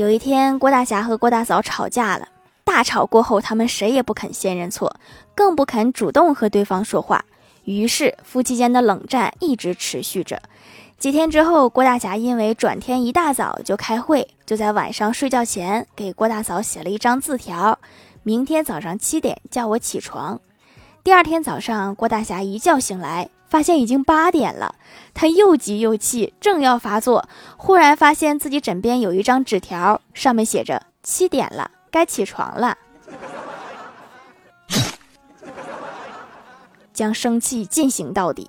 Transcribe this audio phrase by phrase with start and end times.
[0.00, 2.26] 有一天，郭大侠和郭大嫂吵架了。
[2.64, 4.96] 大吵过后，他们谁也不肯先认错，
[5.34, 7.22] 更不肯主动和对方说话。
[7.64, 10.40] 于是，夫妻间的冷战一直持续着。
[10.96, 17.78] 几天之后，郭大侠因为转天一大早就开会，就在晚上睡觉前给郭大嫂写了一张字条
[18.24, 20.40] ：“明天早上七点叫我起床。”
[21.02, 24.74] 第二天早上，郭大侠一觉醒来，发现已经八点了。
[25.14, 27.26] 他又急又气，正要发作，
[27.56, 32.76] 忽然发现自己枕边有一张纸条，上面写着：“七点了。”该起床了，
[36.92, 38.48] 将生气进行到底。